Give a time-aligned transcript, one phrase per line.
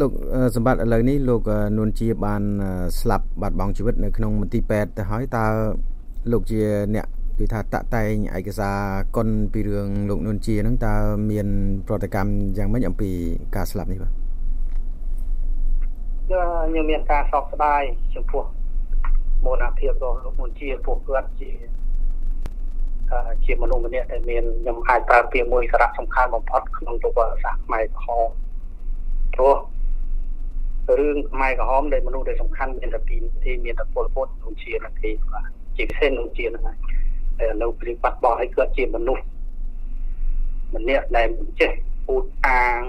[0.00, 0.12] លោក
[0.56, 1.42] សម្បត្តិឥឡូវនេះលោក
[1.78, 2.42] នួនជាបាន
[3.00, 5.46] ស្លាប់បាត់បង់ជីវិតនៅក្នុងមន្ទីរពេទ្យទៅហើយតើ
[6.32, 6.60] លោកជា
[6.94, 7.06] អ្នក
[7.38, 8.78] គឺថាតាក់តែងឯកសារ
[9.16, 10.94] កុនពីរឿងលោកនួនជាហ្នឹងតើ
[11.30, 11.48] មាន
[11.86, 13.10] ប្រតិកម្មយ៉ាងម៉េចអំពី
[13.56, 14.12] ការស្លាប់នេះបាទ
[16.28, 17.82] ខ្ញុំមានការសោកស្ដាយ
[18.14, 18.44] ចំពោះ
[19.44, 21.50] មរណភាពរបស់លោកនួនជាពួកគាត់ជា
[23.44, 28.28] ជាមនុស្សម្នាក់ដែលមានខ្ញុំអាចប្រើពាក្យមួយសារៈសំខាន់បំផុតក្នុងប្រវត្តិសាស្ត្រខ្មែរក្រហម
[29.34, 29.56] ព្រោះ
[30.98, 36.76] រឿងខ្មែរក្រហមដែលមនុស្សដែលសំខាន់មានតែពីរទីមានតែពលពតនោះជានាទីបាទជាពិសេសនោះជាហ្នឹងហើយ
[37.38, 39.24] តែឥឡូវព្រីបាត់បោះឲ្យគាត់ជាមនុស្ស
[40.74, 41.72] ម្នាក់ដែលមិនចេះ
[42.06, 42.80] ពូតអាង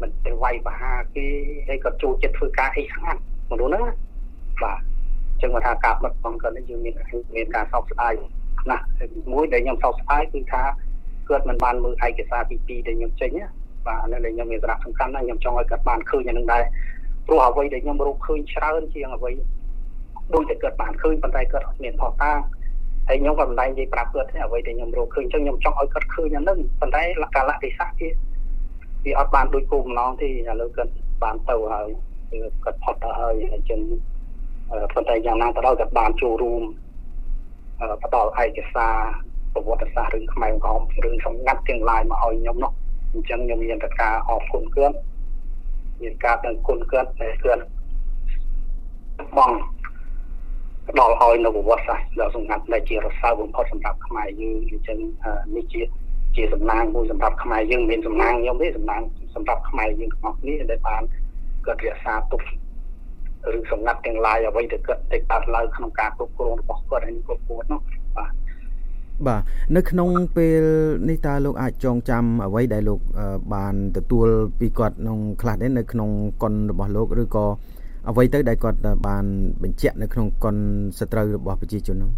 [0.00, 1.26] មិនទៅវាយបហាគេ
[1.68, 3.84] ហើយគាត់ចូលចិត្តធ្វើការអីស្ងាត់មនុស្សហ្នឹង
[4.62, 4.80] បាទ
[5.30, 6.94] អញ្ចឹងមកថាការបាត់បង់គាត់នេះយើងមាន
[7.36, 8.12] មានការសោកស្ដាយ
[8.70, 8.84] ណាស់
[9.32, 10.62] មួយដែលខ្ញុំសោកស្ដាយគឺថា
[11.28, 13.30] គាត់មិនបានមើលឯកសារទី2ដែលខ្ញុំចេញ
[13.86, 16.62] បាទអានេះដែលខ្ញុំមានសារៈសំខាន់ណាស់ខ្ញុំចង់ឲ្យគាត់បានឃើញអានឹងដែរ
[17.26, 19.30] ព្រោះអ្វីដែលខ្ញុំរកឃើញច្រើនជាងអ្វី
[20.34, 22.38] ដូចតែគាត់បានឃើញប៉ុន្តែគាត់អត់មានផុសតាង
[23.08, 28.08] ហើយខ្ញុំក៏មិនដែរនិយាយប្រាប់គាត់ទេអ្វីដែលខ្ញុំរកឃើញអញ្ចឹងខ្ញុំចង់ឲ្យគាត់ឃើញអានឹងប៉ុន្តែលក្ខណៈទេសៈគេ
[29.04, 30.30] វាអត់បានដូចគោលបំណងទេឥ
[30.60, 31.88] ឡូវគាត់បានទៅហើយ
[32.64, 33.80] គាត់ផុតទៅហើយអញ្ចឹង
[34.94, 36.62] ប៉ុន្តែយ៉ាងណាក៏ដោយគាត់បានចូលរួម
[38.04, 38.96] ផ្ដល់ឯកសារ
[39.52, 42.72] ប្រវត្តិសាស្ត្ររឿងខ្មែរក្រមរឿងសម្ងាត់ទាំងឡាយមកឲ្យខ្ញុំនោះ
[43.12, 44.96] អញ្ចឹងខ្ញុំមានតែការអរគុណគាត់
[46.02, 47.62] មានការដឹងគុណគាត់ដែលគាត់
[49.36, 49.52] បង
[50.88, 54.98] ផ្ដល់ឲ្យនៅប្រវត្តិសាស្ត្រដ៏សម្ងាត់ដែលជារសើបបំផុតសម្រាប់ខ្មែរយើងអញ្ចឹង
[55.56, 55.82] នេះជា
[56.36, 59.02] ជាសំណាងមួយសម្រាប់ខ្មែរយើងមានសំណាងខ្ញុំទេសំណាង
[59.34, 61.02] សម្រាប់ខ្មែរយើងទាំងអស់គ្នាដែលបាន
[61.66, 62.42] គាត់រក្សាទុក
[63.56, 67.80] ឬសម្ងាត់ទាំងឡាយអ្វីដែលគាត់តែកើតឡើងក្នុងការគ្រប់គ្រងរបស់គាត់ហើយគ្រប់គ្រងនោះ
[68.16, 68.32] បាទ
[69.26, 69.40] បាទ
[69.76, 70.62] នៅក្នុងពេល
[71.08, 73.00] នេះតើលោកអាចចងចាំអ្វីដែលលោក
[73.54, 74.26] បានទទួល
[74.58, 76.10] ពីគាត់ក្នុងខ្លះនេះនៅក្នុង
[76.42, 77.46] កុនរបស់លោកឬក៏
[78.10, 79.24] អ្វីទៅដែលគាត់បាន
[79.62, 80.56] បញ្ជាក់នៅក្នុងកុន
[80.98, 82.10] សត្រូវរបស់ប្រជាជននោះ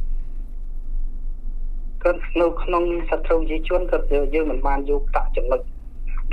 [2.04, 5.60] គាត់នៅក្នុងសត្រូវប្រជាជនគាត់យើងមិនបានយកតាក់ចំណុច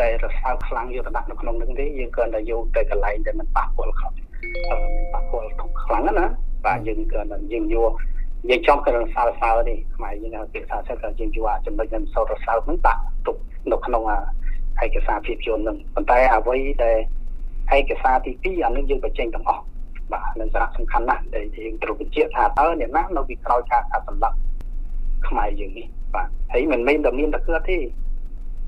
[0.01, 4.13] ដែលរសើបខ្លាំងយកទៅដាក់នៅក្នុងនឹងទេយើងគ្រាន់តែយកទៅកន្លែងដែលมันប៉ះពាល់ខ្លាំង
[5.13, 5.49] ប៉ះពាល់
[5.84, 6.25] ខ្លាំងណា
[6.66, 7.91] បាទយើងគ្រាន់តែយើងយក
[8.49, 13.37] យើងចង់ទៅរសើរសើរនេះខ្មែរយើងហៅពាក្យថាសិស្សយើងយកចំណុចនឹងសោតរសើរហ្នឹងដាក់ទុក
[13.71, 14.03] នៅក្នុង
[14.83, 16.97] ឯកសារភាពយន្តហ្នឹងប៉ុន្តែអ្វីដែល
[17.77, 19.63] ឯកសារទី2អានឹងយើងបញ្ចេញទាំងអស់
[20.13, 24.37] បាទនឹងសារៈសំខាន់ណាស់ដែលយើងត្រូវបញ្ជាក់ថាតើអ្នកណានៅពីក្រោយការកាត់សម្លាប់
[25.27, 27.77] ខ្មែរយើងនេះបាទហើយមិនមែនតែមានតែគាត់ទេ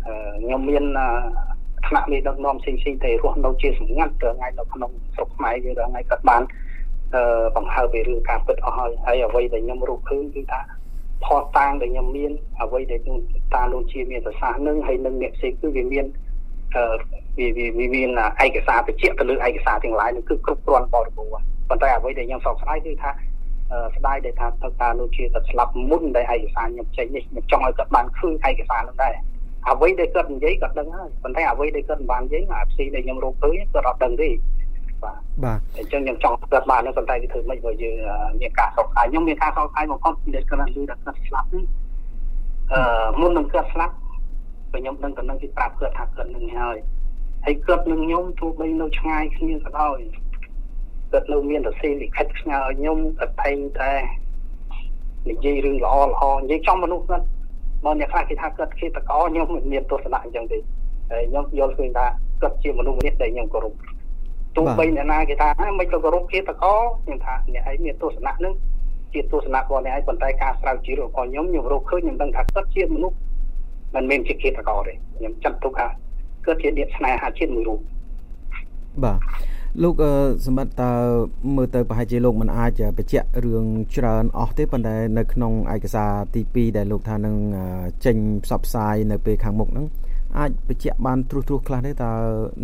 [0.06, 0.13] អឺ
[0.44, 0.84] ខ្ញុំមាន
[1.88, 6.69] ថ្នាក់មេដឹកនាំផ្សេងៗតែរស់នៅជាសម្ងាត់ទៅថ្ងៃនៅក្នុងស្រុកខ្មែរយើងថ្ងៃគាត់បានអឺ
[7.56, 10.62] បង្ហើបពីរឿងការពិតអស់ហើយហើយអ្វីដែលខ្ញុំរកឃើញគឺថា
[11.25, 12.31] ផតតាងដែលខ្ញុំមាន
[12.62, 13.00] អ្វីដែល
[13.53, 16.06] តាលោកជាមានប្រសាសន៍នឹងហើយនឹងអ្នកផ្សេងគឺវាមាន
[16.75, 16.84] អឺ
[17.40, 18.09] វាវាមាន
[18.46, 21.31] ឯកសារបញ្ជាក់ទៅលើឯកសារទាំងឡាយនឹងគឺគ្រប់គ្រាន់បរិបូរណ៍
[21.69, 23.12] ប៉ុន្តែអ្វីដែលខ្ញុំសោកស្ដាយគឺថា
[23.96, 29.14] ស្ដាយដែលថាទៅតាលោកជាគាត់ស្លាប់មុនដែលឯកសារខ្ញុំចេញនេះខ្ញុំចង់ឲ្យគាត់បានឃើញឯកសារនោះដែរ
[29.69, 34.30] អ្វីដែលគាត់និយាយគាត់ដឹងហើយប៉ុន្តែអ្វីដែលគាត់មិនបាននិយាយអាផ្សេងដែលខ្ញុំរកឃើញគាត់អត់ដឹងទេ
[35.04, 37.96] បាទបាទអញ្ចឹងខ្ញុំចង់គាត់បានប៉ុន្តែវាធ្វើមិនបើយើង
[38.42, 41.66] មានការសោកស្ដាយខ្ញុំមានការសោកស្ដាយបំផុតដែលគាត់និយាយថាគាត់ស្លាប់នេះ
[42.74, 42.82] អឺ
[43.20, 43.96] មុននឹងគាត់ស្លាប់
[44.72, 46.78] ពេលខ្ញុំដឹងទៅនឹងគេប្រាប់គាត់ថាគាត់នឹងហើយ
[47.46, 50.00] ហើយគាត់នឹងខ្ញុំទោះបីនៅឆ្ងាយគ្នាក៏ដោយ
[51.12, 53.92] គាត់នៅមានរសីលិខិតផ្ញើឲ្យខ្ញុំគាត់តែងតែ
[55.30, 57.26] និយាយរឿងល្អល្អនិយាយចំមនុស្សគាត់
[57.86, 60.58] បើអ្នកខ្លះគេថាគាត់គេតកខ្ញុំមិនមានទស្សនៈអញ្ចឹងទេ
[61.12, 62.06] ហើយខ្ញុំយល់ឃើញថា
[62.42, 63.74] គាត់ជាមនុស្សម្នាក់ដែលខ្ញុំគោរព
[64.59, 65.50] ទោះបីអ្នកណាគេថា
[65.80, 66.66] មិនទៅគោរពគេតក
[67.03, 68.53] ខ្ញុំថាអ្នកឯងមានទស្សនៈនឹង
[69.14, 73.16] ជាទស្សនៈរបស់អ្នកឯងប៉ុន្តែការស្រាវជ្រាវរបស់ខ្ញុំខ្ញុំរកឃើញខ្ញុំដឹងថាគាត់ជាមនុស្ស
[73.96, 75.88] មិនមែនជាគេតកទេខ្ញុំចាត់ទុកថា
[76.46, 77.80] គាត់ជាអ្នកស្នេហាជាតិមួយរូប
[79.03, 79.19] បាទ
[79.84, 79.96] លោក
[80.46, 80.92] សម្បត្តិតើ
[81.56, 83.66] មើលទៅប្រហែលជាលោកមិនអាចបញ្ជាក់រឿង
[83.96, 87.36] ច្រើនអស់ទេប៉ុន្តែនៅក្នុងឯកសារទី2ដែលលោកថានឹង
[88.06, 89.86] ចេញផ្សព្វផ្សាយនៅពេលខាងមុខហ្នឹង
[90.38, 92.12] អាចបញ្ជាក់បានត្រួសត្រាសខ្លះទេតើ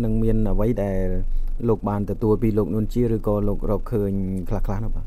[0.04, 1.00] នឹងមានអ្វីដែល
[1.68, 4.12] លោកបានទទួលពីលោកនួនជាឬក៏លោករកឃើញ
[4.48, 5.06] ខ្លះខ្លះនោះបាទ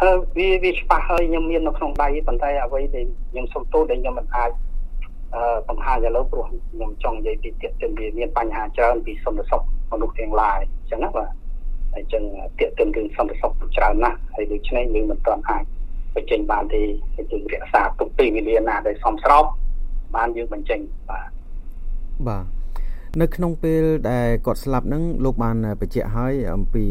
[0.00, 4.50] អឺវាវាច្បាស់ហើយខ្ញុំមាននៅក្នុងដៃប៉ុន្តែអ្វីដែលខ្ញុំសុំទោសដែលខ្ញុំមិនអាច
[5.34, 9.62] អឺបង្ហាញឥឡូវព្រោះខ្ញុំចង់និយាយពីទៀតទៅវាមានបញ្ហាច្រើនពីសន្តិសុខ
[9.92, 11.30] មនុស្សទាំងឡាយអញ្ចឹងណាបាទ
[11.92, 12.22] ហើយអញ្ចឹង
[12.58, 15.64] ទៀតទៅរឿងសន្តិសុខច្រើនណាស់ហើយដូច្នេះយើងមិនទាន់អាច
[16.14, 16.82] បញ្ចេញបានទេ
[17.14, 19.44] ហើយយើងរក្សាទុកពីវិលាណាដែលសមស្រប
[20.16, 20.80] បានយើងបញ្ចេញ
[21.10, 21.28] បាទ
[22.28, 22.44] បាទ
[23.20, 26.84] នៅក្នុងពេលដែលគាត់ស្លាប់ហ្នឹងលោកបានបញ្ជាក់ហើយអំពី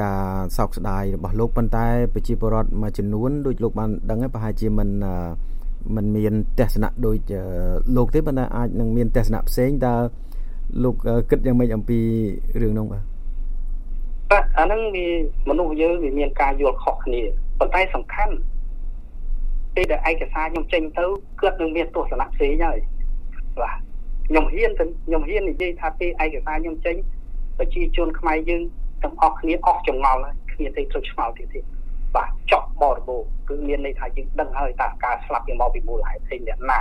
[0.00, 0.22] ការ
[0.56, 4.88] សោកស្ដាយរបស់លោកប៉ុន្តែប្រជាពលរដ្ឋមួយចំនួនដូចលោកបានដឹងហើយប្រហែលជាមិន
[5.96, 7.18] មិនមានទស្សនៈដូច
[7.96, 9.94] លោកទេប៉ុន្តែអាចនឹងមានទស្សនៈផ្សេងតើ
[10.84, 10.94] លោក
[11.30, 12.00] គិតយ៉ាងម៉េចអំពី
[12.60, 13.02] រឿងនោះបាទ
[14.30, 15.06] បាទអាហ្នឹងវា
[15.48, 17.20] មនុស្សយើងវាមានការយល់ខុសគ្នា
[17.58, 18.34] ប៉ុន្តែសំខាន់
[19.74, 21.04] ពេលដែលឯកសារខ្ញុំចេញទៅ
[21.40, 22.78] គាត់នឹងមានទស្សនៈផ្សេងហើយ
[23.62, 23.78] បាទ
[24.28, 26.96] ខ្ញុំហ៊ានទៅខ្ញុំហ៊ាននិយាយថាពេលឯកសារខ្ញុំចេញ
[27.58, 28.62] ប្រជាជនខ្មែរយើង
[29.02, 31.60] ទាំងអស់គ្នាអស់ចងល់ហើយគ្មានទេត្រូវឆ្ងល់ទៀតទេ
[32.16, 36.78] បាទចប់បរិបូរគឺមានន័យថាយើងដឹងហើយតើការស្លាប់វាមកពីមូលហេតុអីអ្នកណា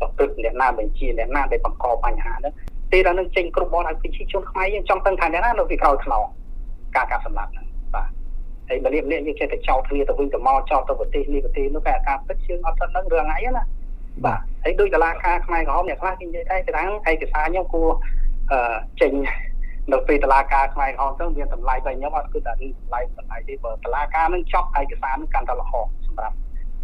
[0.00, 2.54] ប្រព្រឹត្តអ្នកណាបញ្ជាអ្នកណាដែលបង្កបញ្ហាហ្នឹង
[2.92, 6.22] ពេលដល់នឹងចេញគ្រប់បនឲ្យប្រជាជនខ្មែរយើងចង់ដឹងថាអ្នកណានៅពីក្រោយខ្នង
[6.96, 8.10] ការកាប់សម្លាប់ហ្នឹងបាទ
[8.68, 13.62] ហើយបើនេះនេះយើងចេះតែចោទគ្នាទៅវិញទៅមកចោទទៅប្រទេសនេះប្រទេសនោះតែការពិតយើងអត់ទាន់ដឹងរឿងអីណា
[14.24, 17.88] បាទហើយដោយតឡាការខ្មែរក្រហមអ្នកខ្លះគេនិយាយតែគេថាឯកសារខ្ញុំគួរ
[18.52, 19.12] អឺចេញ
[19.92, 25.72] នៅពេលតឡាការខ្មែរក្រហមទៅមានតម្លៃតែខ្ញុំអត់គឺតែរឿងតម្លៃតម្លៃទេបើតឡាការនឹងចប់ឯកសារនឹងកាន់តែល្អ
[26.06, 26.36] សម្រាប់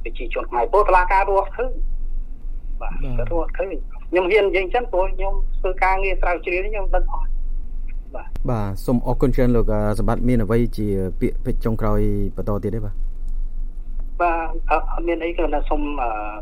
[0.04, 1.72] ប្រជាជនខ្មែរព្រោះតឡាការរស់ឃើញ
[2.80, 3.74] បាទរស់ឃើញ
[4.10, 7.28] ខ្ញុំហ៊ាននិយាយអញ្ចឹងព្រោះខ្ញុំធ្វើការងារស្រាវជ្រាវនេះខ្ញុំដឹងអស់
[8.14, 10.86] បាទបាទសូមអរគុណច្រើនលោកសម្បត្តិមានអ្វីជា
[11.20, 12.00] ពាក្យពេចន៍ចុងក្រោយ
[12.36, 12.94] បន្តទៀតទេបាទ
[14.22, 14.36] បាទ
[14.70, 15.82] អត់មានអីគឺថាសូម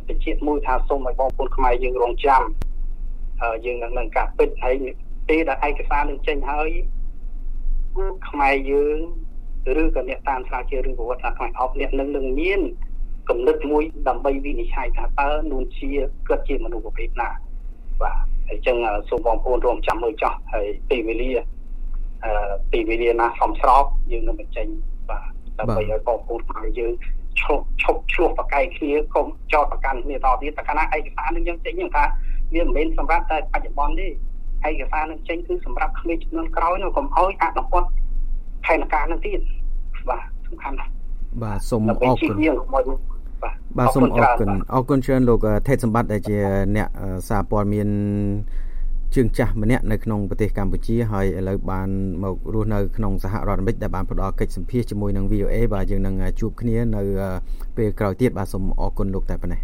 [0.08, 2.42] បញ្ជាក់មួយថាសូមឲ្យបងប្អូនខ្មែរយើងរងចាំ
[3.64, 4.74] យើងនឹងការពិតហើយ
[5.28, 6.68] ពេលដែលឯកសារនឹងចេញហើយ
[8.28, 8.98] ខ្មែរយើង
[9.82, 12.60] ឬក៏អ្នកតាមស្រាវជ្រាវរឿងប្រវត្តិសាស្ត្រខ្មែរអប់អ្នកនឹងនឹងមាន
[13.28, 15.90] គំនិតមួយដើម្បីវិនិច្ឆ័យថាតើនួនជា
[16.28, 17.28] គាត់ជាមនុស្សប្រភេទណា
[18.02, 18.16] បាទ
[18.48, 18.76] ហើយអញ្ចឹង
[19.08, 21.30] សូមបងប្អូនរួមចាំមើលចោះហើយពេលវេលា
[22.24, 22.32] អឺ
[22.72, 24.66] ពេលវេលាណាសមស្របយើងនឹងបញ្ចេញ
[25.10, 25.24] បាទ
[25.58, 26.92] ដើម្បីឲ្យបងប្អូនខ្មែរយើង
[27.42, 32.04] ឈប់ឈប់ឆ្លោះប្រកែកគ្នាកុំចោតប្រកាន់គ្នាតទៀតតែកាលណាឯកសារនឹងយើងចេញហ្នឹងថា
[32.54, 34.06] វាមិនមែនសម្រាប់តែបច្ចុប្បន្នទេ
[34.68, 37.88] ឯកសារនឹងចេញគឺសម្រាប់ក្មេងចំនួនក្រោយនោះកុំអោយអនុវត្ត
[38.66, 39.40] ផែនការនឹងទៀត
[40.08, 40.90] បាទសំខាន់ណាស់
[41.42, 42.36] បាទសូមអរគុណ
[43.78, 46.38] បាទសូមអរគុណអរគុណច្រើនលោកថេតសម្បត្តិដែលជា
[46.76, 46.88] អ្នក
[47.28, 47.88] សារព័ត៌មាន
[49.14, 51.88] ជើងចាស់ម្នាក់នៅក្នុងប្រទេសកម្ពុជាហើយឥឡូវបាន
[52.22, 57.02] មករស់នៅក្នុងសហរដ្ឋអាមេរិកដែលបានផ្ដល់កិច្ចសម្ភាសជាមួយនឹង VOA បាទយើងនឹងជួបគ្នានៅ
[57.76, 59.60] ពេលក្រោយទៀតបាទសូមអរគុណលោកតែប៉ុណ្ណេះ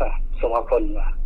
[0.00, 1.23] បាទសូមអរគុណបាទ